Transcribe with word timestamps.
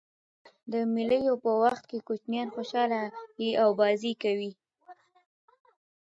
د 0.71 0.73
مېلو 0.93 1.33
په 1.43 1.51
وخت 1.63 1.83
کوچنيان 2.07 2.47
خوشحاله 2.55 3.01
يي 3.41 3.49
او 3.63 3.69
بازۍ 3.79 4.13
کوي. 4.23 4.51